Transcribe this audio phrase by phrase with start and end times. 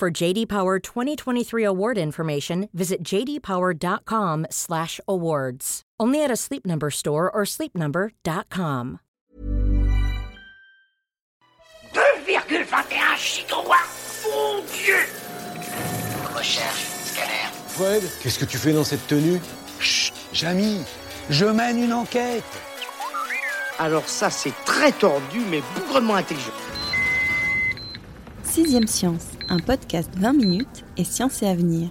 [0.00, 5.82] For JD Power 2023 award information, visit jdpower.com/awards.
[6.00, 9.00] Only at a Sleep Number store or sleepnumber.com.
[11.92, 14.96] 2,21 gigawatts Mon Dieu
[16.34, 17.52] Recherche, scanner.
[17.68, 19.38] Fred, qu'est-ce que tu fais dans cette tenue?
[19.80, 20.82] Chut, Jamy,
[21.28, 22.42] je mène une enquête.
[23.78, 26.54] Alors ça, c'est très tordu, mais bougrement intelligent.
[28.50, 31.90] Sixième Science, un podcast 20 minutes et science et avenir.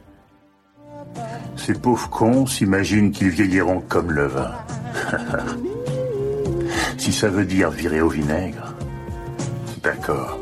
[1.55, 4.51] Ces pauvres cons s'imaginent qu'ils vieilliront comme le vin.
[6.97, 8.75] si ça veut dire virer au vinaigre,
[9.81, 10.37] d'accord.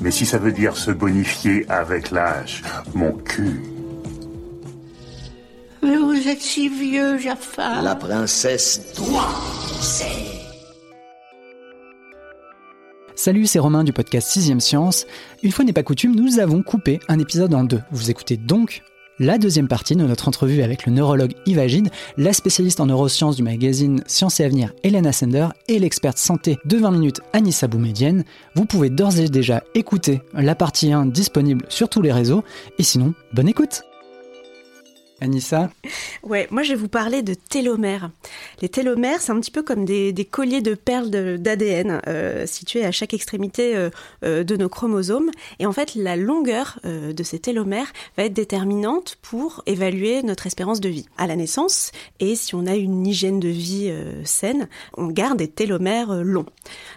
[0.00, 3.62] Mais si ça veut dire se bonifier avec l'âge, mon cul.
[5.84, 7.80] Mais vous êtes si vieux, Jafar.
[7.80, 9.28] La princesse Toi,
[9.80, 10.43] c'est...
[13.24, 15.06] Salut, c'est Romain du podcast 6ème Science.
[15.42, 17.80] Une fois n'est pas coutume, nous avons coupé un épisode en deux.
[17.90, 18.82] Vous écoutez donc
[19.18, 23.42] la deuxième partie de notre entrevue avec le neurologue Yves la spécialiste en neurosciences du
[23.42, 28.24] magazine Science et Avenir Elena Sender et l'experte santé de 20 minutes Anissa Boumedienne.
[28.56, 32.44] Vous pouvez d'ores et déjà écouter la partie 1 disponible sur tous les réseaux.
[32.78, 33.84] Et sinon, bonne écoute
[35.24, 35.70] Anissa
[36.22, 38.10] Ouais, moi je vais vous parler de télomères.
[38.60, 42.92] Les télomères, c'est un petit peu comme des, colliers de perles d'ADN euh, situés à
[42.92, 43.90] chaque extrémité euh,
[44.24, 45.30] euh, de nos chromosomes.
[45.58, 50.80] Et en fait, la longueur de ces télomères va être déterminante pour évaluer notre espérance
[50.80, 51.92] de vie à la naissance.
[52.20, 53.92] Et si on a une hygiène de vie
[54.24, 56.46] saine, on garde des télomères longs.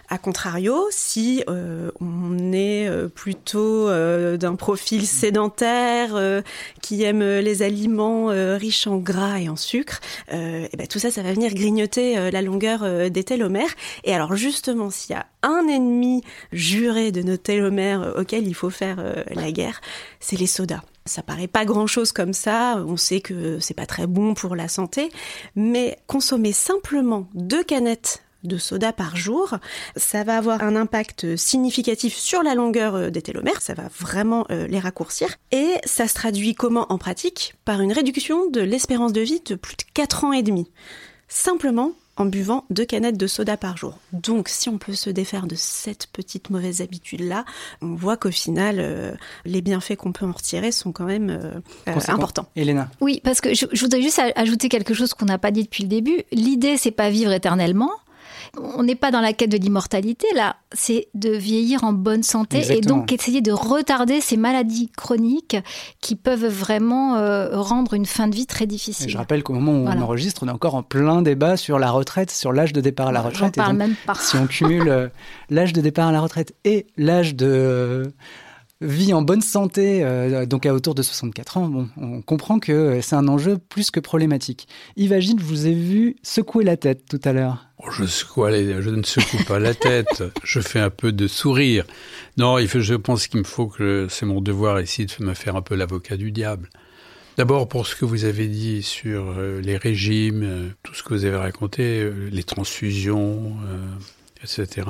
[0.08, 3.88] A contrario, si on est plutôt
[4.36, 6.42] d'un profil sédentaire,
[6.82, 11.22] qui aime les aliments riches en gras et en sucre, et ben tout ça, ça
[11.22, 13.74] va venir grignoter la longueur des télomères.
[14.04, 18.70] Et alors justement, s'il y a un ennemi juré de nos télomères auquel il faut
[18.70, 19.80] faire la guerre,
[20.20, 20.82] c'est les sodas.
[21.06, 24.54] Ça paraît pas grand chose comme ça, on sait que c'est pas très bon pour
[24.54, 25.08] la santé,
[25.56, 29.58] mais consommer simplement deux canettes de soda par jour,
[29.96, 34.78] ça va avoir un impact significatif sur la longueur des télomères, ça va vraiment les
[34.78, 35.28] raccourcir.
[35.52, 37.54] Et ça se traduit comment en pratique?
[37.64, 40.70] Par une réduction de l'espérance de vie de plus de 4 ans et demi.
[41.28, 43.98] Simplement en buvant deux canettes de soda par jour.
[44.12, 47.44] Donc si on peut se défaire de cette petite mauvaise habitude-là,
[47.80, 51.60] on voit qu'au final, euh, les bienfaits qu'on peut en retirer sont quand même euh,
[51.88, 52.48] euh, importants.
[52.56, 55.62] Elena Oui, parce que je, je voudrais juste ajouter quelque chose qu'on n'a pas dit
[55.62, 56.24] depuis le début.
[56.32, 57.90] L'idée, c'est pas vivre éternellement.
[58.76, 62.58] On n'est pas dans la quête de l'immortalité, là, c'est de vieillir en bonne santé
[62.58, 62.96] Exactement.
[62.96, 65.56] et donc essayer de retarder ces maladies chroniques
[66.00, 69.06] qui peuvent vraiment euh, rendre une fin de vie très difficile.
[69.06, 70.00] Et je rappelle qu'au moment où Voilà.
[70.00, 73.08] on enregistre, on est encore en plein débat sur la retraite, sur l'âge de départ
[73.08, 73.56] à la retraite.
[73.56, 74.14] Et parle donc, même pas.
[74.14, 75.08] si on cumule euh,
[75.50, 78.04] l'âge de départ à la retraite et l'âge de euh,
[78.80, 82.72] vie en bonne santé, euh, donc à autour de 64 ans, bon, on comprend que
[82.72, 84.68] euh, c'est un enjeu plus que problématique.
[84.96, 87.66] Yves je vous ai vu secouer la tête tout à l'heure.
[87.78, 91.26] Oh, Je, secoue les- je ne secoue pas la tête, je fais un peu de
[91.26, 91.84] sourire.
[92.36, 95.62] Non, je pense qu'il me faut que c'est mon devoir ici de me faire un
[95.62, 96.70] peu l'avocat du diable.
[97.36, 101.24] D'abord pour ce que vous avez dit sur euh, les régimes, tout ce que vous
[101.24, 103.86] avez raconté, les transfusions, euh,
[104.44, 104.86] etc.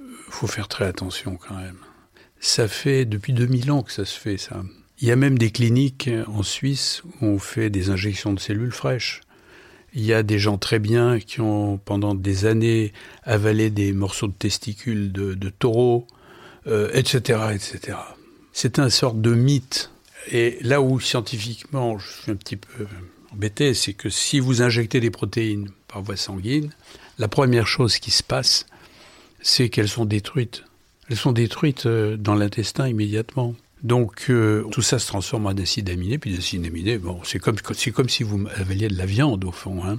[0.00, 1.76] Il faut faire très attention quand même.
[2.44, 4.64] Ça fait depuis 2000 ans que ça se fait ça.
[5.00, 8.40] Il y a même des cliniques euh, en Suisse où on fait des injections de
[8.40, 9.20] cellules fraîches.
[9.94, 12.92] Il y a des gens très bien qui ont pendant des années
[13.22, 16.08] avalé des morceaux de testicules de, taureaux,
[16.66, 17.96] euh, etc., etc.
[18.52, 19.92] C'est un sorte de mythe.
[20.28, 22.88] Et là où scientifiquement je suis un petit peu
[23.32, 26.70] embêté, c'est que si vous injectez des protéines par voie sanguine,
[27.18, 28.66] la première chose qui se passe,
[29.42, 30.64] c'est qu'elles sont détruites.
[31.12, 33.54] Elles sont détruites euh, dans l'intestin immédiatement.
[33.82, 37.56] Donc euh, tout ça se transforme en acide aminé, puis l'acide aminé, bon, c'est comme
[37.74, 39.98] c'est comme si vous avaliez de la viande au fond, hein,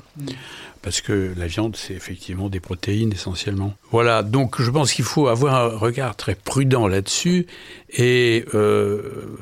[0.82, 3.76] parce que la viande c'est effectivement des protéines essentiellement.
[3.92, 7.46] Voilà, donc je pense qu'il faut avoir un regard très prudent là-dessus
[7.92, 9.38] et euh,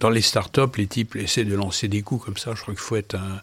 [0.00, 2.52] dans les startups, les types essaient de lancer des coups comme ça.
[2.56, 3.40] Je crois qu'il faut être un,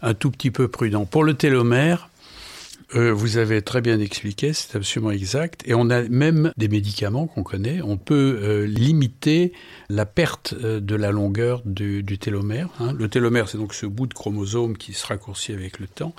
[0.00, 1.04] un tout petit peu prudent.
[1.04, 2.08] Pour le télomère,
[2.94, 5.62] Euh, vous avez très bien expliqué, c'est absolument exact.
[5.66, 7.80] Et on a même des médicaments qu'on connaît.
[7.82, 9.52] On peut euh, limiter
[9.88, 12.68] la perte euh, de la longueur du, du télomère.
[12.80, 12.92] Hein.
[12.92, 16.14] Le télomère, c'est donc ce bout de chromosome qui se raccourcit avec le temps.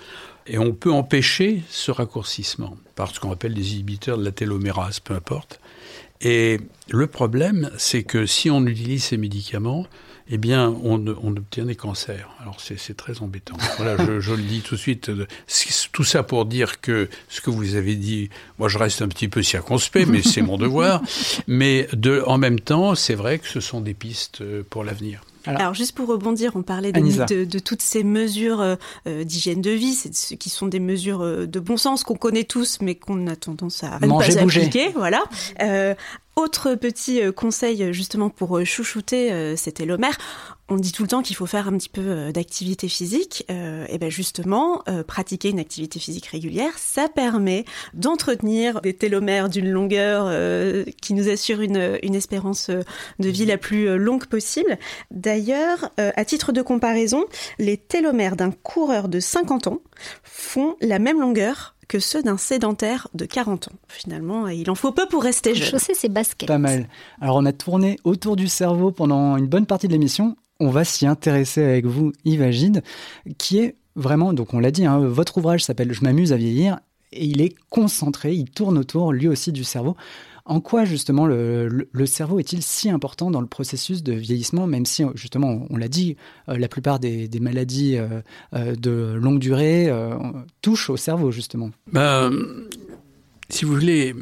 [0.48, 5.00] Et on peut empêcher ce raccourcissement par ce qu'on appelle des inhibiteurs de la télomérase,
[5.00, 5.60] peu importe.
[6.22, 6.60] Et
[6.90, 9.86] le problème, c'est que si on utilise ces médicaments,
[10.30, 12.30] eh bien, on, on obtient des cancers.
[12.42, 13.58] Alors, c'est très embêtant.
[13.78, 15.12] Voilà, je, je, le dis tout de suite.
[15.92, 18.30] Tout ça pour dire que ce que vous avez dit,
[18.60, 21.02] moi, je reste un petit peu circonspect, mais c'est mon devoir.
[21.48, 25.24] Mais de, en même temps, c'est vrai que ce sont des pistes euh, pour l'avenir.
[25.46, 29.62] Alors, Alors, juste pour rebondir, on parlait de, de, de toutes ces mesures euh, d'hygiène
[29.62, 32.96] de vie, c'est qui sont des mesures euh, de bon sens qu'on connaît tous, mais
[32.96, 34.60] qu'on a tendance à Manger, ne pas bouger.
[34.62, 34.90] appliquer.
[34.96, 35.24] Voilà.
[35.62, 35.96] Euh,
[36.36, 40.18] autre petit euh, conseil justement pour euh, chouchouter euh, ces télomères,
[40.70, 43.46] on dit tout le temps qu'il faut faire un petit peu euh, d'activité physique.
[43.52, 49.50] Euh, et ben justement, euh, pratiquer une activité physique régulière, ça permet d'entretenir des télomères
[49.50, 54.78] d'une longueur euh, qui nous assure une, une espérance de vie la plus longue possible.
[55.12, 57.26] D'ailleurs, euh, à titre de comparaison,
[57.60, 59.82] les télomères d'un coureur de 50 ans
[60.24, 63.76] font la même longueur que ceux d'un sédentaire de 40 ans.
[63.88, 65.68] Finalement, il en faut peu pour rester jeune.
[65.68, 66.48] Chausser ses baskets.
[66.48, 66.88] Pas mal.
[67.22, 70.36] Alors on a tourné autour du cerveau pendant une bonne partie de l'émission.
[70.60, 72.84] On va s'y intéresser avec vous, Yves Agide,
[73.38, 76.80] qui est vraiment, donc on l'a dit, hein, votre ouvrage s'appelle Je m'amuse à vieillir,
[77.12, 79.96] et il est concentré, il tourne autour lui aussi du cerveau.
[80.46, 85.06] En quoi justement le, cerveau est-il si important dans le processus de vieillissement, même si
[85.16, 86.18] justement on l'a dit,
[86.50, 88.22] euh, la plupart des, maladies euh,
[88.54, 89.90] euh, de longue durée
[90.62, 91.72] touchent au cerveau justement?
[91.92, 92.32] Ben,
[93.48, 94.14] si vous voulez,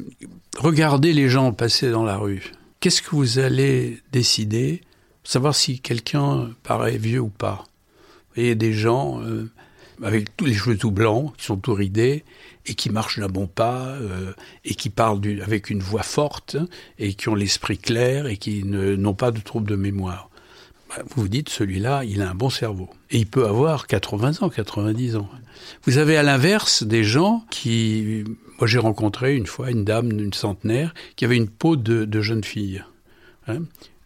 [0.57, 2.51] regardez les gens passer dans la rue.
[2.79, 4.81] Qu'est-ce que vous allez décider?
[5.23, 7.63] Savoir si quelqu'un paraît vieux ou pas.
[8.29, 9.21] Vous voyez des gens
[10.03, 12.23] avec tous les cheveux tout blancs, qui sont tout ridés,
[12.65, 14.33] et qui marchent d'un bon pas, euh,
[14.65, 16.57] et qui parlent avec une voix forte,
[16.99, 20.29] et qui ont l'esprit clair, et qui n'ont pas de troubles de mémoire.
[21.15, 22.89] Vous vous dites, celui-là, il a un bon cerveau.
[23.11, 25.29] Et il peut avoir 80 ans, 90 ans.
[25.83, 28.25] Vous avez à l'inverse des gens qui...
[28.59, 32.21] Moi, j'ai rencontré une fois une dame, une centenaire, qui avait une peau de, de
[32.21, 32.83] jeune fille.
[33.47, 33.59] Hein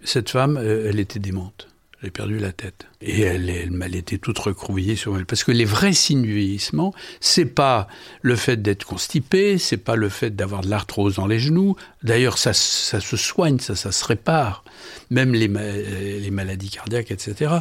[0.04, 1.68] Cette femme, elle était démente.
[2.06, 2.86] A perdu la tête.
[3.02, 5.26] Et elle, elle, elle était toute recroquevillée sur elle.
[5.26, 7.88] Parce que les vrais signes du vieillissement, c'est pas
[8.22, 11.76] le fait d'être constipé, c'est pas le fait d'avoir de l'arthrose dans les genoux.
[12.04, 14.64] D'ailleurs, ça, ça se soigne, ça, ça se répare.
[15.10, 17.56] Même les maladies cardiaques, etc.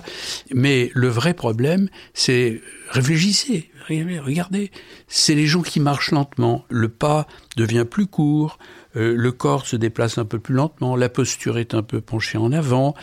[0.53, 2.61] Mais le vrai problème, c'est
[2.91, 4.71] réfléchissez, regardez.
[5.09, 6.65] C'est les gens qui marchent lentement.
[6.69, 7.27] Le pas
[7.57, 8.59] devient plus court.
[8.97, 12.39] Euh, le corps se déplace un peu plus lentement, la posture est un peu penchée
[12.39, 12.95] en avant,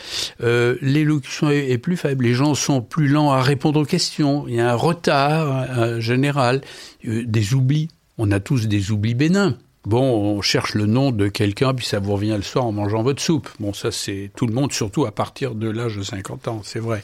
[0.42, 4.56] euh, l'élocution est, plus faible, les gens sont plus lents à répondre aux questions, il
[4.56, 6.62] y a un retard euh, général,
[7.04, 9.58] des oublis, on a tous des oublis bénins.
[9.84, 13.02] Bon, on cherche le nom de quelqu'un, puis ça vous revient le soir en mangeant
[13.02, 13.50] votre soupe.
[13.60, 16.80] Bon, ça c'est tout le monde, surtout à partir de l'âge de 50 ans, c'est
[16.80, 17.04] vrai.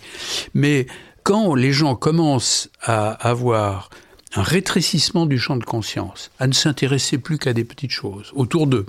[0.54, 0.86] Mais
[1.24, 3.90] quand les gens commencent à avoir
[4.36, 8.68] un rétrécissement du champ de conscience, à ne s'intéresser plus qu'à des petites choses autour
[8.68, 8.86] d'eux.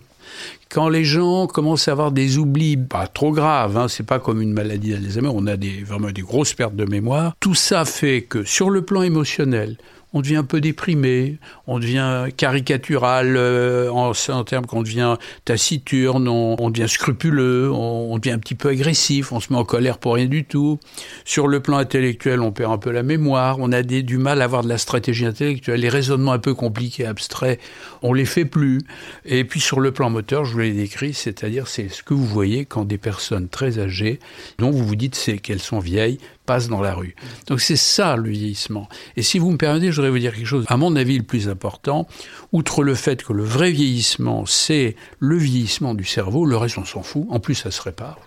[0.68, 4.42] Quand les gens commencent à avoir des oublis, pas trop graves, hein, c'est pas comme
[4.42, 5.56] une maladie d'Alzheimer, on a
[5.86, 9.78] vraiment des grosses pertes de mémoire, tout ça fait que sur le plan émotionnel,
[10.12, 16.28] on devient un peu déprimé, on devient caricatural euh, en, en, termes qu'on devient taciturne,
[16.28, 20.14] on, devient scrupuleux, on, devient un petit peu agressif, on se met en colère pour
[20.14, 20.78] rien du tout.
[21.24, 24.44] Sur le plan intellectuel, on perd un peu la mémoire, on a du mal à
[24.44, 27.60] avoir de la stratégie intellectuelle, les raisonnements un peu compliqués, abstraits,
[28.02, 28.80] on les fait plus.
[29.24, 32.26] Et puis sur le plan moteur, je vous l'ai décrit, c'est-à-dire c'est ce que vous
[32.26, 34.20] voyez quand des personnes très âgées,
[34.58, 37.14] dont vous vous dites qu'elles sont vieilles, passent dans la rue.
[37.46, 38.88] Donc c'est ça le vieillissement.
[39.16, 40.64] Et si vous me permettez, je voudrais vous dire quelque chose.
[40.68, 42.08] À mon avis, le plus important,
[42.52, 46.86] outre le fait que le vrai vieillissement, c'est le vieillissement du cerveau, le reste on
[46.86, 48.18] s'en fout, en plus ça se répare,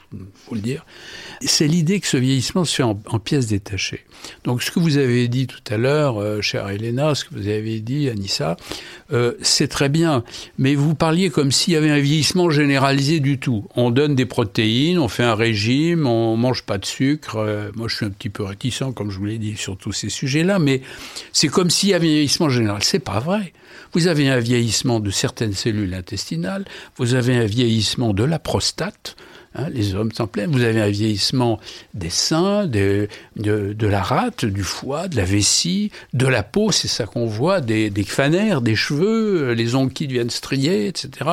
[0.46, 0.86] faut le dire,
[1.42, 4.06] c'est l'idée que ce vieillissement se fait en, en, pièces détachées.
[4.44, 7.48] Donc ce que vous avez dit tout à l'heure, euh, chère Elena, ce que vous
[7.48, 8.58] avez dit, Anissa,
[9.12, 10.24] euh, c'est très bien,
[10.60, 13.66] mais vous parliez comme s'il y avait un vieillissement généralisé du tout.
[13.76, 17.88] On donne des protéines, on fait un régime, on mange pas de sucre, euh, moi
[17.88, 20.60] je suis un petit peu réticent, comme je vous l'ai dit, sur tous ces sujets-là,
[20.60, 20.82] mais
[21.34, 22.84] c'est comme s'il y avait un vieillissement général.
[22.84, 23.54] C'est pas vrai.
[23.94, 26.66] Vous avez un vieillissement de certaines cellules intestinales,
[26.98, 29.16] vous avez un vieillissement de la prostate,
[29.54, 30.52] Hein, les hommes s'en plaignent.
[30.52, 31.60] Vous avez un vieillissement
[31.94, 36.88] des seins, de, de, la rate, du foie, de la vessie, de la peau, c'est
[36.88, 41.30] ça qu'on voit, des, des fanères, des cheveux, les ongles qui deviennent striés, etc.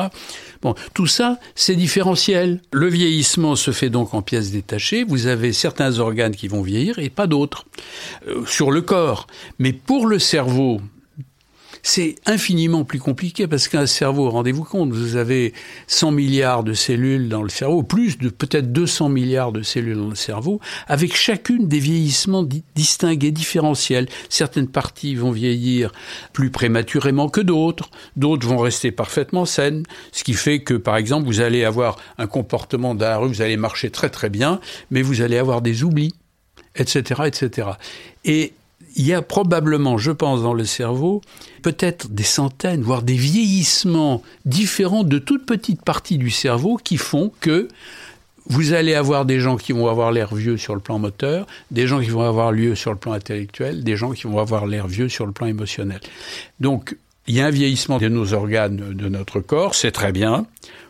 [0.61, 2.61] Bon, tout ça, c'est différentiel.
[2.73, 5.05] Le vieillissement se fait donc en pièces détachées.
[5.05, 7.65] Vous avez certains organes qui vont vieillir et pas d'autres
[8.27, 9.27] euh, sur le corps.
[9.59, 10.81] Mais pour le cerveau,
[11.83, 15.53] c'est infiniment plus compliqué parce qu'un cerveau, rendez-vous compte, vous avez
[15.87, 20.09] 100 milliards de cellules dans le cerveau, plus de peut-être 200 milliards de cellules dans
[20.09, 24.07] le cerveau, avec chacune des vieillissements distingués, différentiels.
[24.29, 25.91] Certaines parties vont vieillir
[26.33, 31.25] plus prématurément que d'autres, d'autres vont rester parfaitement saines, ce qui fait que, par exemple,
[31.27, 34.59] vous allez avoir un comportement dans la rue, vous allez marcher très très bien,
[34.91, 36.13] mais vous allez avoir des oublis,
[36.75, 37.69] etc., etc.
[38.25, 38.53] Et
[38.95, 41.21] il y a probablement, je pense, dans le cerveau,
[41.61, 47.31] peut-être des centaines, voire des vieillissements différents de toutes petites parties du cerveau qui font
[47.39, 47.67] que
[48.47, 51.85] vous allez avoir des gens qui vont avoir l'air vieux sur le plan moteur, des
[51.85, 54.87] gens qui vont avoir lieu sur le plan intellectuel, des gens qui vont avoir l'air
[54.87, 55.99] vieux sur le plan émotionnel.
[56.59, 60.47] Donc, il y a un vieillissement de nos organes de notre corps, c'est très bien.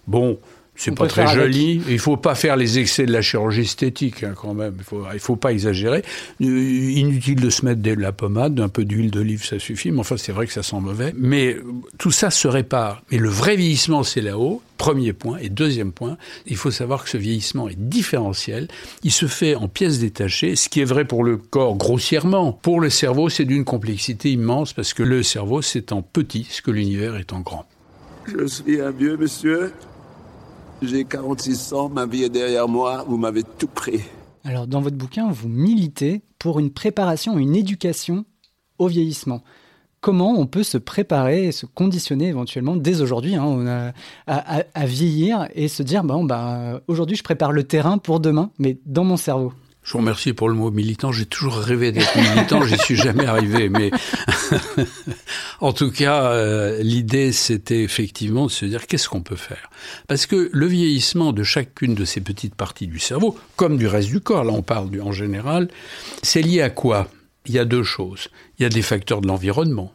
[0.07, 0.39] Bon,
[0.79, 1.81] c'est pas très joli.
[1.89, 4.75] Il faut pas faire les excès de la chirurgie esthétique hein, quand même.
[4.77, 6.05] Il faut, il faut pas exagérer.
[6.41, 9.91] Euh, inutile de se mettre de la pommade, un peu d'huile d'olive, ça suffit.
[9.91, 11.13] Mais enfin, c'est vrai que ça sent mauvais.
[11.17, 11.57] Mais
[11.97, 13.03] tout ça se répare.
[13.11, 14.61] Mais le vrai vieillissement, c'est là-haut.
[14.77, 15.37] Premier point.
[15.41, 18.69] Et deuxième point, il faut savoir que ce vieillissement est différentiel.
[19.03, 22.53] Il se fait en pièces détachées, ce qui est vrai pour le corps grossièrement.
[22.53, 26.61] Pour le cerveau, c'est d'une complexité immense parce que le cerveau, c'est en petit ce
[26.61, 27.65] que l'univers est en grand.
[28.25, 29.73] Je suis un vieux monsieur.
[30.81, 34.01] J'ai 46 ans, ma vie est derrière moi, vous m'avez tout pris.
[34.45, 38.25] Alors, dans votre bouquin, vous militez pour une préparation, une éducation
[38.77, 39.43] au vieillissement.
[39.99, 43.91] Comment on peut se préparer et se conditionner éventuellement dès aujourd'hui hein,
[44.27, 48.77] à, vieillir et se dire bon, bah, aujourd'hui je prépare le terrain pour demain, mais
[48.85, 49.51] dans mon cerveau?
[49.83, 51.11] Je vous remercie pour le mot militant.
[51.11, 53.69] J'ai toujours rêvé d'être militant, j'y suis jamais arrivé.
[53.69, 53.91] Mais
[55.61, 59.69] en tout cas, euh, l'idée, c'était effectivement de se dire qu'est-ce qu'on peut faire?
[60.07, 64.09] Parce que le vieillissement de chacune de ces petites parties du cerveau, comme du reste
[64.09, 65.69] du corps, là on parle en général,
[66.21, 67.07] c'est lié à quoi?
[67.45, 68.27] Il y a deux choses.
[68.59, 69.91] Il y a des facteurs de l'environnement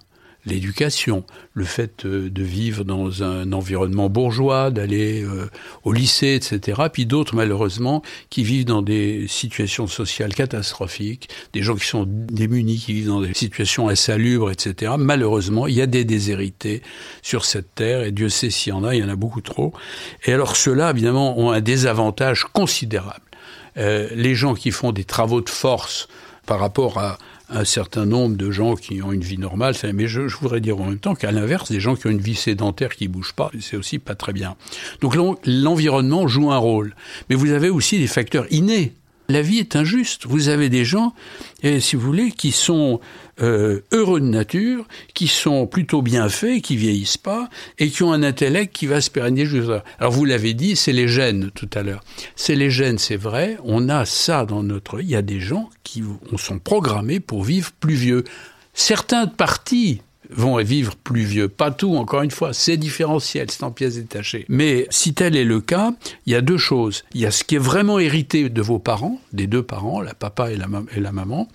[0.47, 1.25] l'éducation,
[1.55, 5.49] le fait euh, de vivre dans un environnement bourgeois, d'aller euh,
[5.85, 6.83] au lycée, etc.
[6.93, 12.79] Puis d'autres, malheureusement, qui vivent dans des situations sociales catastrophiques, des gens qui sont démunis,
[12.79, 14.93] qui vivent dans des situations insalubres, etc.
[14.99, 16.83] Malheureusement, il y a des déshérités
[17.23, 19.41] sur cette terre, et Dieu sait s'il y en a, il y en a beaucoup
[19.41, 19.73] trop.
[20.25, 23.21] Et alors ceux-là, évidemment, ont un désavantage considérable.
[23.77, 26.09] Euh, les gens qui font des travaux de force
[26.47, 27.19] par rapport à
[27.55, 29.75] un certain nombre de gens qui ont une vie normale.
[29.95, 32.35] Mais je, voudrais dire en même temps qu'à l'inverse, des gens qui ont une vie
[32.35, 34.57] sédentaire qui bougent pas, c'est aussi pas très bien.
[35.01, 36.95] Donc l'environnement joue un rôle.
[37.31, 38.93] Mais vous avez aussi des facteurs innés
[39.29, 40.27] la vie est injuste.
[40.27, 41.15] Vous avez des gens,
[41.63, 43.01] et, si vous voulez, qui sont
[43.41, 48.13] euh, heureux de nature, qui sont plutôt bien faits, qui vieillissent pas, et qui ont
[48.13, 49.85] un intellect qui va se pérenniser jusqu'à.
[49.99, 52.03] Alors vous l'avez dit, c'est les gènes tout à l'heure.
[52.37, 53.57] C'est les gènes, c'est vrai.
[53.65, 55.01] On a ça dans notre.
[55.01, 56.03] Il y a des gens qui
[56.37, 58.25] sont programmés pour vivre plus vieux.
[58.73, 60.03] Certains partis
[60.37, 61.49] vont vivre plus vieux.
[61.49, 64.45] Pas tout, encore une fois, c'est différentiel, c'est en pièces détachées.
[64.49, 65.93] Mais si tel est le cas,
[66.27, 67.05] il y a deux choses.
[67.15, 70.15] Il y a ce qui est vraiment hérité de vos parents, des deux parents, la
[70.15, 71.49] papa et la, maman,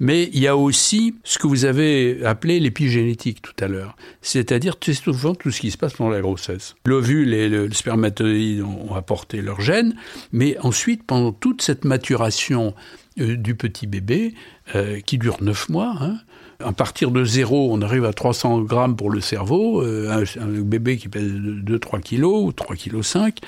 [0.00, 4.76] mais il y a aussi ce que vous avez appelé l'épigénétique tout à l'heure, c'est-à-dire
[5.02, 6.74] souvent tout ce qui se passe pendant la grossesse.
[6.86, 9.94] L'ovule et le, spermatozoïde ont, apporté leur gène,
[10.32, 12.74] mais ensuite, pendant toute cette maturation
[13.18, 14.34] euh, du petit bébé,
[14.74, 16.18] euh, qui dure neuf mois, hein,
[16.64, 20.96] à partir de zéro, on arrive à 300 grammes pour le cerveau, euh, un, bébé
[20.96, 23.38] qui pèse 2-3 kilos ou 3 kilos 5.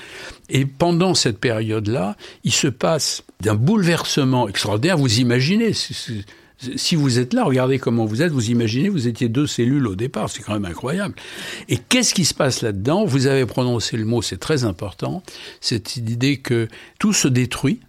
[0.49, 4.97] Et pendant cette période-là, il se passe d'un bouleversement extraordinaire.
[4.97, 9.47] Vous imaginez, si vous êtes là, regardez comment vous êtes, vous imaginez, vous étiez deux
[9.47, 11.15] cellules au départ, c'est quand même incroyable.
[11.69, 13.05] Et qu'est-ce qui se passe là-dedans?
[13.05, 15.23] Vous avez prononcé le mot, c'est très important,
[15.61, 16.67] cette idée que
[16.99, 17.79] tout se détruit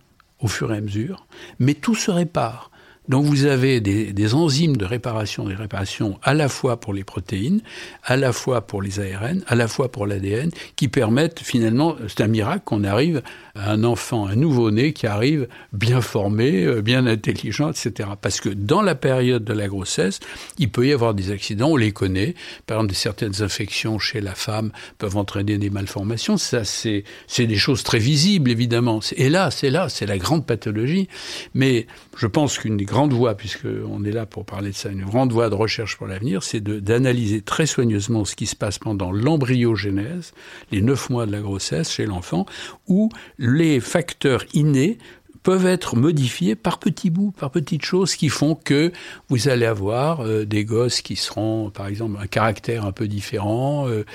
[0.40, 1.26] au fur et à mesure,
[1.58, 2.70] mais tout se répare.
[3.08, 7.60] Donc vous avez des, enzymes de réparation, des réparations à la fois pour les protéines,
[8.02, 12.22] à la fois pour les ARN, à la fois pour l'ADN, qui permettent finalement, c'est
[12.22, 13.22] un miracle qu'on arrive
[13.54, 18.10] à un enfant, un nouveau-né qui arrive bien formé, euh, bien intelligent, etc.
[18.20, 20.20] Parce que dans la période de la grossesse,
[20.58, 22.34] il peut y avoir des accidents, on les connaît.
[22.66, 26.36] Par exemple, certaines infections chez la femme peuvent entraîner des malformations.
[26.36, 27.04] Ça, c'est
[27.38, 29.00] des choses très visibles, évidemment.
[29.16, 31.08] Et là, c'est là, c'est la grande pathologie.
[31.54, 31.86] Mais
[32.16, 35.50] je pense qu'une grande voie, puisqu'on est là pour parler de ça, une grande voie
[35.50, 40.32] de recherche pour l'avenir, c'est d'analyser très soigneusement ce qui se passe pendant l'embryogénèse,
[40.72, 42.46] les neuf mois de la grossesse chez l'enfant,
[42.88, 44.96] où les facteurs innés
[45.42, 48.90] peuvent être modifiés par petits bouts, par petites choses qui font que
[49.28, 53.86] vous allez avoir euh, des gosses qui seront, par exemple, un caractère un peu différent
[53.86, 54.06] euh,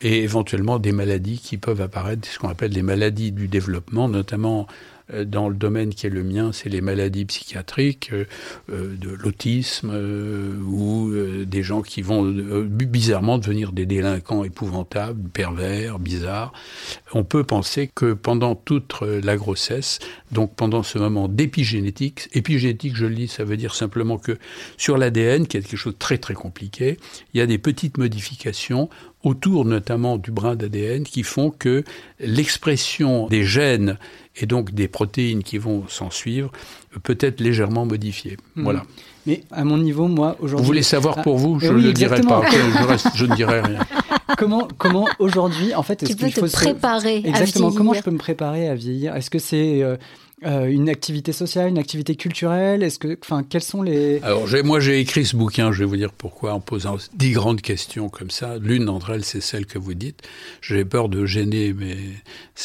[0.00, 4.66] et éventuellement des maladies qui peuvent apparaître, ce qu'on appelle des maladies du développement, notamment
[5.24, 8.24] dans le domaine qui est le mien, c'est les maladies psychiatriques, euh,
[8.70, 9.90] euh, de l'autisme
[10.66, 11.12] ou
[11.44, 16.52] des gens qui vont bizarrement devenir des délinquants épouvantables, pervers, bizarres.
[17.12, 19.98] On peut penser que pendant toute la grossesse,
[20.32, 24.38] donc pendant ce moment d'épigénétique, épigénétique, je le dis, ça veut dire simplement que
[24.76, 26.98] sur l'ADN, qui est quelque chose de très très compliqué,
[27.34, 28.88] il y a des petites modifications
[29.22, 31.84] autour notamment du brin d'ADN qui font que
[32.18, 33.98] l'expression des gènes
[34.36, 36.50] et donc des protéines qui vont s'en suivre
[37.02, 38.36] peut être légèrement modifiée.
[38.56, 38.62] Hmm.
[38.64, 38.82] Voilà.
[39.26, 40.62] Mais à mon niveau, moi, aujourd'hui...
[40.62, 42.42] Vous voulez savoir pour vous ah, Je ne le dirai pas.
[42.50, 43.80] Je, je, ne dirai rien.
[44.38, 47.72] Comment, comment aujourd'hui, en fait, est-ce qu'il faut se préparer Exactement.
[47.72, 49.14] comment je peux me préparer à vieillir?
[49.16, 49.96] Est-ce que c'est euh,
[50.44, 54.80] euh, une activité sociale, une activité culturelle Est-ce que, enfin, quels sont les Alors, moi,
[54.80, 55.70] j'ai écrit ce bouquin.
[55.70, 58.56] Je vais vous dire pourquoi en posant dix grandes questions comme ça.
[58.58, 60.22] L'une d'entre elles, c'est celle que vous dites.
[60.62, 61.96] J'ai peur de gêner, mais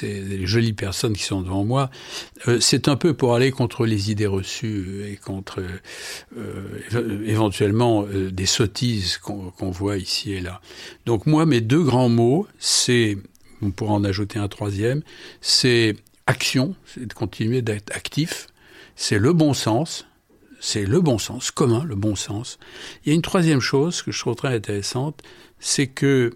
[0.02, 1.90] les jolies personnes qui sont devant moi.
[2.48, 5.62] Euh, c'est un peu pour aller contre les idées reçues et contre
[6.38, 10.62] euh, éventuellement des sottises qu'on voit ici et là.
[11.06, 13.18] Donc moi, mes deux grands mots, c'est
[13.62, 15.02] on pourra en ajouter un troisième,
[15.42, 15.96] c'est
[16.28, 18.48] action, c'est de continuer d'être actif,
[18.96, 20.08] c'est le bon sens,
[20.60, 22.58] c'est le bon sens commun, le bon sens.
[23.04, 25.22] Il y a une troisième chose que je trouve très intéressante,
[25.60, 26.34] c'est que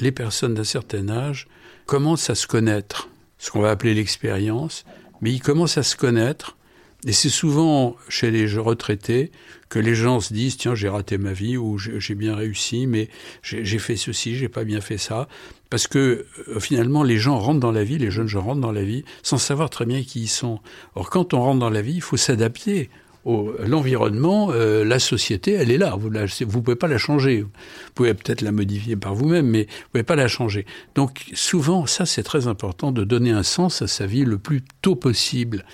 [0.00, 1.48] les personnes d'un certain âge
[1.86, 3.08] commencent à se connaître,
[3.38, 4.84] ce qu'on va appeler l'expérience,
[5.20, 6.56] mais ils commencent à se connaître,
[7.04, 9.32] et c'est souvent chez les retraités
[9.68, 13.08] que les gens se disent tiens j'ai raté ma vie ou j'ai bien réussi mais
[13.42, 15.26] j'ai fait ceci j'ai pas bien fait ça
[15.72, 18.72] parce que euh, finalement les gens rentrent dans la vie les jeunes gens rentrent dans
[18.72, 20.60] la vie sans savoir très bien qui ils sont
[20.94, 22.90] or quand on rentre dans la vie il faut s'adapter
[23.24, 25.94] l'environnement, euh, la société, elle est là.
[25.96, 27.42] Vous ne pouvez pas la changer.
[27.42, 27.50] Vous
[27.94, 30.66] pouvez peut-être la modifier par vous-même, mais vous pouvez pas la changer.
[30.94, 34.62] Donc souvent, ça c'est très important de donner un sens à sa vie le plus
[34.82, 35.64] tôt possible.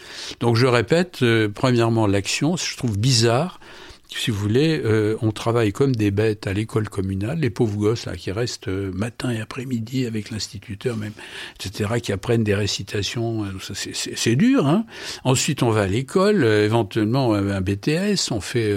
[0.40, 3.61] Donc je répète, euh, premièrement l'action, je trouve bizarre
[4.10, 8.06] si vous voulez, euh, on travaille comme des bêtes à l'école communale, les pauvres gosses
[8.06, 11.12] là qui restent euh, matin et après-midi avec l'instituteur même,
[11.56, 14.66] etc., qui apprennent des récitations, euh, c'est dur.
[14.66, 14.86] Hein
[15.24, 18.74] ensuite, on va à l'école, éventuellement un BTS, on fait,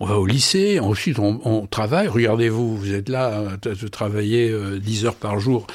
[0.00, 2.08] on va au lycée, ensuite on, travaille.
[2.08, 5.66] Regardez-vous, vous êtes là à travailler 10 heures par jour.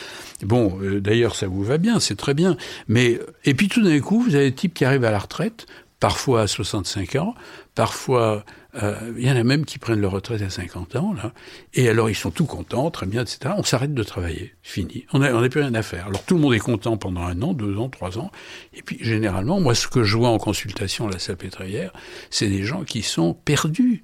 [0.44, 2.58] Bon, d'ailleurs, ça vous va bien, c'est très bien.
[2.88, 5.66] Mais et puis tout d'un coup, vous avez des types qui arrivent à la retraite,
[6.00, 7.36] parfois à 65 ans,
[7.78, 8.44] parfois
[8.82, 11.32] euh, il y en a même qui prennent leur retraite à 50 ans, là.
[11.76, 13.54] Et alors, ils sont tout contents, très bien, etc.
[13.56, 14.56] On s'arrête de travailler.
[14.64, 15.06] Fini.
[15.14, 16.08] On n'a plus rien à faire.
[16.08, 18.32] Alors, tout le monde est content pendant un an, deux ans, trois ans.
[18.74, 21.94] Et puis, généralement, moi, ce que je vois en consultation à la salpêtrière,
[22.32, 24.02] c'est des gens qui sont perdus,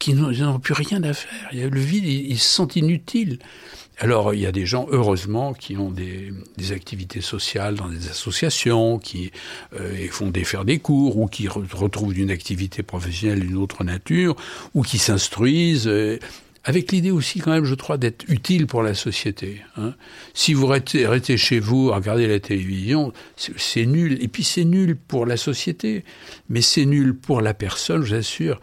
[0.00, 1.48] qui n'ont plus rien à faire.
[1.52, 3.38] Il y a le vide, ils se sentent inutiles.
[3.98, 8.08] Alors, il y a des gens, heureusement, qui ont des, des activités sociales dans des
[8.08, 9.30] associations, qui
[9.78, 14.36] euh, font des, faire des cours, ou qui retrouvent une activité professionnelle d'une autre nature,
[14.74, 15.86] ou qui s'instruisent.
[15.86, 16.18] Euh,
[16.64, 19.62] avec l'idée aussi quand même, je crois, d'être utile pour la société.
[19.76, 19.94] Hein.
[20.34, 24.22] Si vous restez, restez, chez vous à regarder la télévision, c'est nul.
[24.22, 26.04] Et puis c'est nul pour la société,
[26.48, 28.60] mais c'est nul pour la personne, j'assure.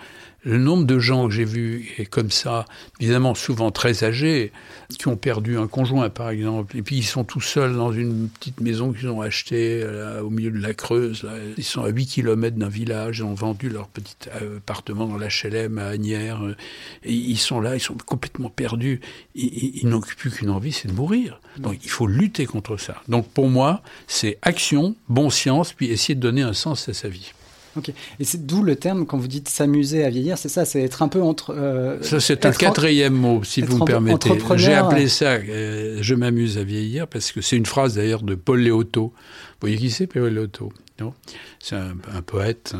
[0.47, 2.63] Le nombre de gens que j'ai vus est comme ça,
[3.01, 4.53] évidemment souvent très âgés,
[4.97, 8.29] qui ont perdu un conjoint par exemple, et puis ils sont tout seuls dans une
[8.29, 11.27] petite maison qu'ils ont achetée euh, au milieu de la Creuse.
[11.57, 15.17] Ils sont à 8 km d'un village, ils ont vendu leur petit euh, appartement dans
[15.17, 16.55] l'HLM à Agnières, euh,
[17.03, 19.01] et ils sont là, ils sont complètement perdus.
[19.35, 21.41] Ils, ils n'ont plus qu'une envie, c'est de mourir.
[21.57, 23.01] Donc il faut lutter contre ça.
[23.09, 27.09] Donc pour moi, c'est action, bon science, puis essayer de donner un sens à sa
[27.09, 27.33] vie.
[27.77, 27.89] Ok.
[28.19, 31.01] Et c'est d'où le terme, quand vous dites s'amuser à vieillir, c'est ça, c'est être
[31.01, 31.53] un peu entre.
[31.55, 34.31] Euh, ça, c'est un quatrième mot, si vous me permettez.
[34.55, 38.35] J'ai appelé ça euh, Je m'amuse à vieillir, parce que c'est une phrase d'ailleurs de
[38.35, 39.13] Paul Léoto.
[39.13, 41.13] Vous voyez qui c'est, Paul Léoto non?
[41.59, 42.73] C'est un, poète.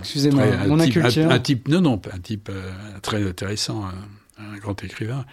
[0.00, 3.84] Excusez-moi, mon type, un, type, non, non, un type euh, très intéressant
[4.38, 5.24] un grand écrivain.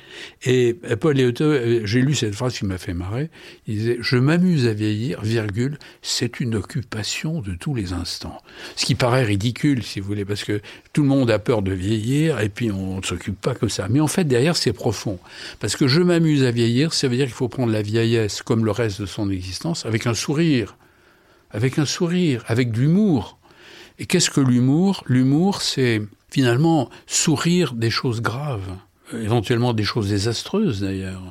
[0.44, 3.30] Et Paul Léoto, euh, j'ai lu cette phrase qui m'a fait marrer.
[3.68, 8.38] Il disait Je m'amuse à vieillir, virgule, c'est une occupation de tous les instants.
[8.76, 10.62] Ce qui paraît ridicule, si vous voulez, parce que
[10.94, 13.88] tout le monde a peur de vieillir et puis on ne s'occupe pas comme ça.
[13.90, 15.20] Mais en fait, derrière, c'est profond.
[15.60, 18.66] Parce que je m'amuse à vieillir, ça veut dire qu'il faut prendre la vieillesse comme
[18.66, 20.78] le reste de son existence avec un sourire.
[21.50, 23.38] Avec un sourire, avec de l'humour.
[24.00, 25.04] Et qu'est-ce que l'humour?
[25.08, 28.78] L'humour, c'est finalement sourire des choses graves
[29.14, 31.22] éventuellement des choses désastreuses d'ailleurs,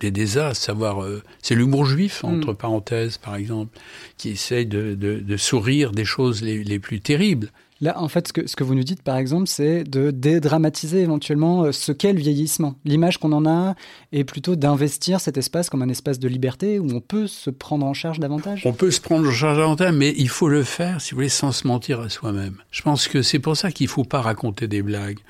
[0.00, 2.26] des désastres, savoir, euh, c'est l'humour juif, mm.
[2.26, 3.78] entre parenthèses par exemple,
[4.16, 7.50] qui essaye de, de, de sourire des choses les, les, plus terribles.
[7.80, 11.00] Là, en fait, ce que, ce que vous nous dites, par exemple, c'est de dédramatiser
[11.00, 12.74] éventuellement euh, ce qu'est le vieillissement.
[12.84, 13.76] L'image qu'on en a
[14.10, 17.86] est plutôt d'investir cet espace comme un espace de liberté où on peut se prendre
[17.86, 18.62] en charge davantage.
[18.64, 21.28] On peut se prendre en charge davantage, mais il faut le faire, si vous voulez,
[21.28, 22.56] sans se mentir à soi-même.
[22.72, 25.20] Je pense que c'est pour ça qu'il ne faut pas raconter des blagues.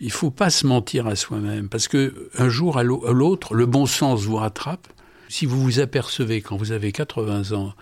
[0.00, 3.86] Il faut pas se mentir à soi-même, parce que un jour à l'autre, le bon
[3.86, 4.88] sens vous rattrape.
[5.28, 7.74] Si vous vous apercevez quand vous avez 80 ans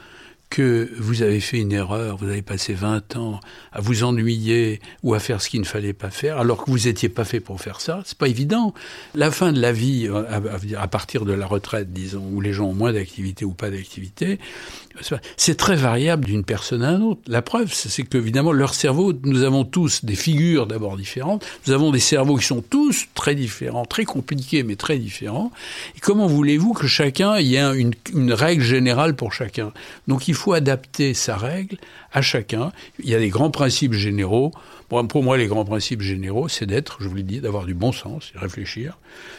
[0.50, 3.40] que vous avez fait une erreur, vous avez passé 20 ans
[3.72, 6.86] à vous ennuyer ou à faire ce qu'il ne fallait pas faire, alors que vous
[6.86, 8.72] n'étiez pas fait pour faire ça, c'est pas évident.
[9.14, 10.24] La fin de la vie, euh,
[10.76, 14.38] à partir de la retraite, disons, où les gens ont moins d'activité ou pas d'activité,
[15.36, 17.20] c'est très variable d'une personne à une autre.
[17.26, 21.72] La preuve, c'est que évidemment leur cerveau, nous avons tous des figures d'abord différentes, nous
[21.72, 25.50] avons des cerveaux qui sont tous très différents, très compliqués mais très différents.
[25.96, 29.72] Et comment voulez-vous que chacun y ait une, une règle générale pour chacun?
[30.06, 31.76] Donc il faut adapter sa règle
[32.12, 32.72] à chacun.
[33.02, 34.52] Il y a des grands principes généraux.
[34.88, 37.92] Pour moi, les grands principes généraux, c'est d'être, je vous l'ai dit, d'avoir du bon
[37.92, 38.98] sens, réfléchir,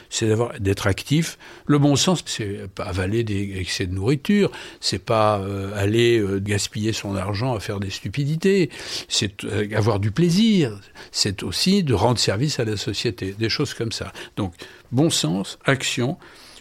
[0.10, 1.40] c'est d'être actif.
[1.66, 6.40] Le bon sens, c'est pas avaler des excès de nourriture, c'est pas euh, aller euh,
[6.40, 8.70] gaspiller son argent à faire des stupidités,
[9.08, 10.80] c'est euh, avoir du plaisir,
[11.12, 14.14] c'est aussi de rendre service à la société, des choses comme ça.
[14.36, 14.54] Donc,
[14.92, 16.18] bon sens, action,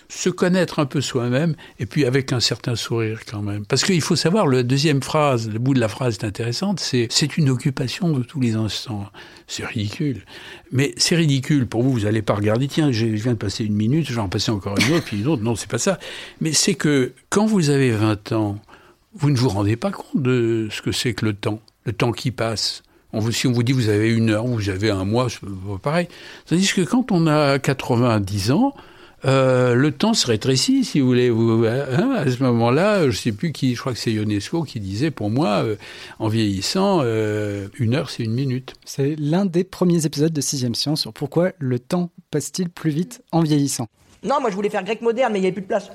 [0.08, 3.66] se connaître un peu soi-même, et puis avec un certain sourire quand même.
[3.66, 7.08] Parce qu'il faut savoir, la deuxième phrase, le bout de la phrase est intéressante, c'est
[7.10, 9.06] c'est une occupation de tous les instants.
[9.46, 10.24] C'est ridicule.
[10.72, 11.66] Mais c'est ridicule.
[11.66, 14.50] Pour vous, vous n'allez pas regarder, tiens, je viens de passer une minute, j'en passer
[14.50, 15.42] encore une autre, puis une autre.
[15.42, 15.98] Non, c'est pas ça.
[16.40, 18.58] Mais c'est que quand vous avez 20 ans,
[19.14, 22.12] vous ne vous rendez pas compte de ce que c'est que le temps, le temps
[22.12, 22.82] qui passe.
[23.30, 25.40] Si on vous dit vous avez une heure, vous avez un mois, c'est
[25.82, 26.08] pareil.
[26.46, 28.74] Tandis que quand on a 90 ans,
[29.24, 31.28] euh, le temps se rétrécit, si vous voulez.
[31.28, 34.80] Hein, à ce moment-là, je ne sais plus qui, je crois que c'est Ionesco qui
[34.80, 35.76] disait, pour moi, euh,
[36.18, 38.74] en vieillissant, euh, une heure, c'est une minute.
[38.84, 43.22] C'est l'un des premiers épisodes de Sixième Science sur pourquoi le temps passe-t-il plus vite
[43.32, 43.88] en vieillissant.
[44.22, 45.90] Non, moi je voulais faire grec moderne, mais il n'y avait plus de place.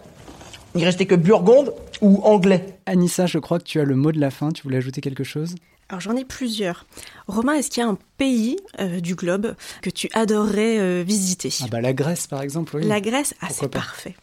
[0.76, 2.80] Il restait que burgonde ou anglais.
[2.86, 4.52] Anissa, je crois que tu as le mot de la fin.
[4.52, 5.56] Tu voulais ajouter quelque chose?
[5.90, 6.86] Alors j'en ai plusieurs.
[7.28, 11.54] Romain, est-ce qu'il y a un pays euh, du globe que tu adorerais euh, visiter?
[11.62, 12.86] Ah bah la Grèce par exemple, oui.
[12.86, 14.16] La Grèce, ah c'est parfait.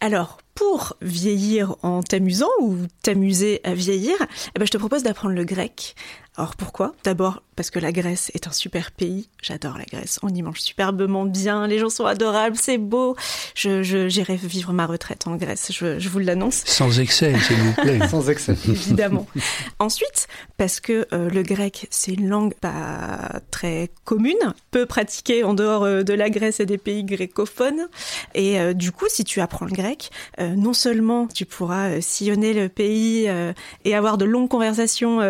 [0.00, 5.34] Alors, pour vieillir en t'amusant ou t'amuser à vieillir, eh ben, je te propose d'apprendre
[5.34, 5.94] le grec.
[6.36, 6.94] Alors pourquoi?
[7.04, 9.30] D'abord parce que la Grèce est un super pays.
[9.42, 10.20] J'adore la Grèce.
[10.22, 11.66] On y mange superbement bien.
[11.66, 12.56] Les gens sont adorables.
[12.60, 13.16] C'est beau.
[13.54, 15.72] Je, j'irai vivre ma retraite en Grèce.
[15.72, 16.62] Je, vous l'annonce.
[16.66, 17.98] Sans excès, s'il vous plaît.
[18.10, 18.54] Sans excès.
[18.68, 19.26] Évidemment.
[19.78, 24.34] Ensuite, parce que euh, le grec, c'est une langue pas très commune,
[24.70, 27.88] peu pratiquée en dehors euh, de la Grèce et des pays grécophones.
[28.34, 32.68] Et euh, du coup, si tu apprends le grec, non seulement tu pourras sillonner le
[32.68, 33.28] pays
[33.84, 35.20] et avoir de longues conversations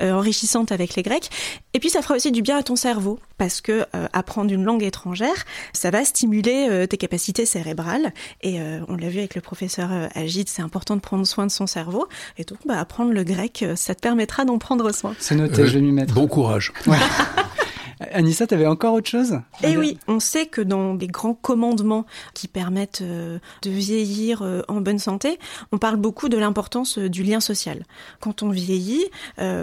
[0.00, 1.30] enrichissantes avec les Grecs,
[1.74, 4.64] et puis ça fera aussi du bien à ton cerveau parce que euh, apprendre une
[4.64, 8.12] langue étrangère, ça va stimuler euh, tes capacités cérébrales.
[8.42, 11.52] Et euh, on l'a vu avec le professeur Agide, c'est important de prendre soin de
[11.52, 12.08] son cerveau.
[12.36, 15.14] Et donc, bah, apprendre le grec, ça te permettra d'en prendre soin.
[15.18, 16.14] C'est noté, je vais m'y mettre.
[16.14, 16.72] Bon courage.
[18.12, 19.40] Anissa, tu avais encore autre chose?
[19.64, 24.62] Eh oui, on sait que dans les grands commandements qui permettent euh, de vieillir euh,
[24.68, 25.38] en bonne santé,
[25.72, 27.84] on parle beaucoup de l'importance euh, du lien social.
[28.20, 29.06] Quand on vieillit,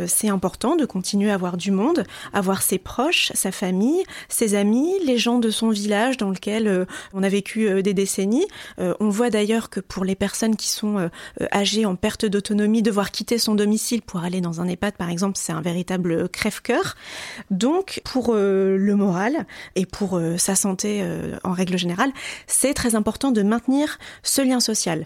[0.07, 4.93] c'est important de continuer à avoir du monde, avoir ses proches, sa famille, ses amis,
[5.05, 8.45] les gens de son village dans lequel on a vécu des décennies.
[8.77, 11.09] On voit d'ailleurs que pour les personnes qui sont
[11.51, 15.37] âgées en perte d'autonomie, devoir quitter son domicile pour aller dans un EHPAD, par exemple,
[15.37, 16.95] c'est un véritable crève-cœur.
[17.51, 22.11] Donc, pour euh, le moral et pour euh, sa santé euh, en règle générale,
[22.47, 25.05] c'est très important de maintenir ce lien social.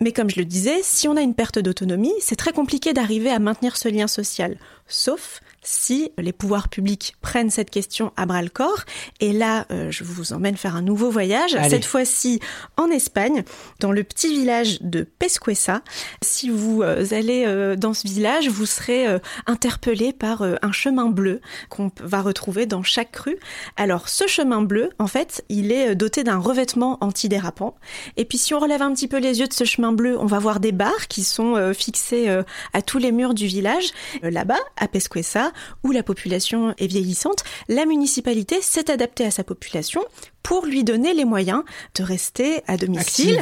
[0.00, 3.30] Mais comme je le disais, si on a une perte d'autonomie, c'est très compliqué d'arriver
[3.30, 4.56] à maintenir ce lien social,
[4.88, 8.84] sauf si les pouvoirs publics prennent cette question à bras le corps.
[9.20, 12.40] Et là, euh, je vous emmène faire un nouveau voyage, cette fois-ci
[12.76, 13.44] en Espagne,
[13.80, 15.82] dans le petit village de Pesquesa.
[16.22, 19.06] Si vous euh, allez euh, dans ce village, vous serez
[19.46, 23.38] interpellé par un chemin bleu qu'on va retrouver dans chaque rue.
[23.76, 27.74] Alors, ce chemin bleu, en fait, il est doté d'un revêtement antidérapant.
[28.16, 30.26] Et puis, si on relève un petit peu les yeux de ce chemin bleu, on
[30.26, 32.28] va voir des barres qui sont fixées
[32.72, 33.90] à tous les murs du village.
[34.22, 35.52] Là-bas, à Pesquesa,
[35.84, 40.02] où la population est vieillissante, la municipalité s'est adaptée à sa population
[40.48, 41.62] pour lui donner les moyens
[41.94, 43.38] de rester à domicile,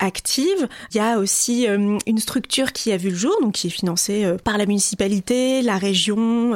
[0.00, 0.64] active.
[0.64, 3.68] Euh, Il y a aussi euh, une structure qui a vu le jour, donc qui
[3.68, 6.52] est financée euh, par la municipalité, la région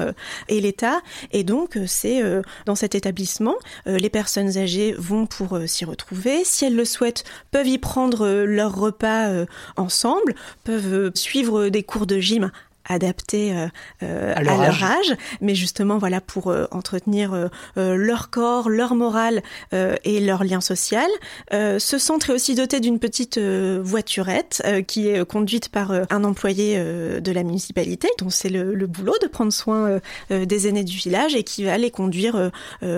[0.49, 1.01] et l'État.
[1.33, 2.23] Et donc, c'est
[2.67, 3.55] dans cet établissement,
[3.87, 6.45] les personnes âgées vont pour s'y retrouver.
[6.45, 10.35] Si elles le souhaitent, peuvent y prendre leur repas ensemble,
[10.65, 12.51] peuvent suivre des cours de gym
[12.89, 13.53] adaptés
[14.01, 15.17] à, leur, âge.
[15.41, 21.09] mais justement voilà pour entretenir leur corps, leur morale et leur lien social.
[21.51, 27.33] ce centre est aussi doté d'une petite voiturette qui est conduite par un employé de
[27.33, 31.43] la municipalité, dont c'est le, le, boulot de prendre soin des aînés du village et
[31.43, 32.51] qui va les conduire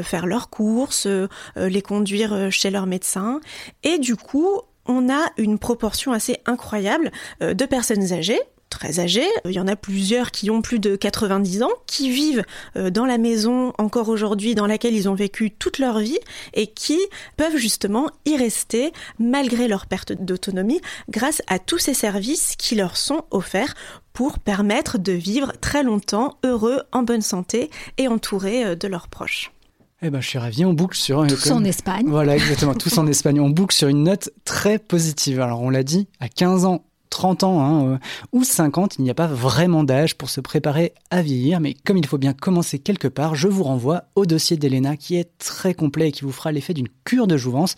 [0.03, 1.09] faire leurs courses,
[1.57, 3.40] les conduire chez leur médecin.
[3.83, 9.28] Et du coup, on a une proportion assez incroyable euh, de personnes âgées très âgées.
[9.44, 12.44] Il y en a plusieurs qui ont plus de 90 ans, qui vivent
[12.76, 16.18] euh, dans la maison encore aujourd'hui dans laquelle ils ont vécu toute leur vie
[16.54, 16.98] et qui
[17.37, 22.96] peuvent justement y rester malgré leur perte d'autonomie grâce à tous ces services qui leur
[22.96, 23.74] sont offerts
[24.12, 29.09] pour permettre de vivre très longtemps heureux, en bonne santé et entourés euh, de leurs
[29.09, 29.52] proches.
[30.00, 30.64] Eh ben, je suis ravi.
[30.64, 32.07] On boucle sur tous en Espagne.
[32.07, 32.74] Voilà, exactement.
[32.74, 33.40] tous en Espagne.
[33.40, 35.40] On boucle sur une note très positive.
[35.40, 37.98] Alors, on l'a dit, à 15 ans, 30 ans hein, euh,
[38.32, 41.96] ou 50, il n'y a pas vraiment d'âge pour se préparer à vieillir, mais comme
[41.96, 45.74] il faut bien commencer quelque part, je vous renvoie au dossier d'Elena qui est très
[45.74, 47.74] complet et qui vous fera l'effet d'une cure de jouvence.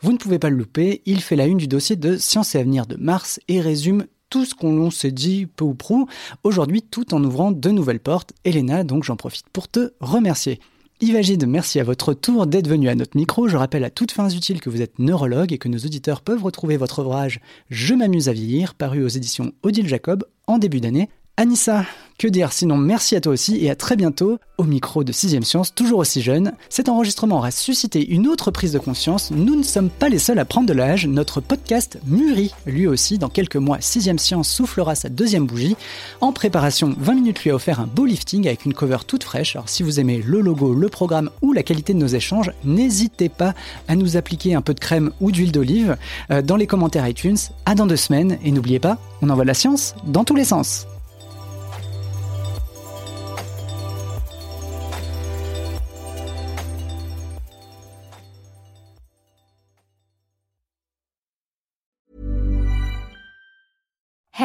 [0.00, 2.58] Vous ne pouvez pas le louper, il fait la une du dossier de Sciences et
[2.58, 6.08] Avenir de mars et résume tout ce qu'on s'est dit peu ou prou
[6.42, 8.32] aujourd'hui tout en ouvrant de nouvelles portes.
[8.44, 10.58] Elena, donc j'en profite pour te remercier.
[11.02, 13.48] Yvagide, merci à votre tour d'être venu à notre micro.
[13.48, 16.44] Je rappelle à toutes fins utiles que vous êtes neurologue et que nos auditeurs peuvent
[16.44, 21.08] retrouver votre ouvrage Je m'amuse à vieillir, paru aux éditions Odile Jacob en début d'année.
[21.36, 21.84] Anissa,
[22.22, 22.52] que dire?
[22.52, 25.98] Sinon merci à toi aussi et à très bientôt au micro de 6ème Science, toujours
[25.98, 26.52] aussi jeune.
[26.68, 29.32] Cet enregistrement aura suscité une autre prise de conscience.
[29.32, 31.08] Nous ne sommes pas les seuls à prendre de l'âge.
[31.08, 32.54] Notre podcast mûrit.
[32.64, 35.74] Lui aussi, dans quelques mois, 6ème Science soufflera sa deuxième bougie.
[36.20, 39.56] En préparation, 20 minutes lui a offert un beau lifting avec une cover toute fraîche.
[39.56, 43.30] Alors si vous aimez le logo, le programme ou la qualité de nos échanges, n'hésitez
[43.30, 43.52] pas
[43.88, 45.96] à nous appliquer un peu de crème ou d'huile d'olive
[46.30, 47.38] euh, dans les commentaires iTunes.
[47.66, 50.86] À dans deux semaines et n'oubliez pas, on envoie la science dans tous les sens.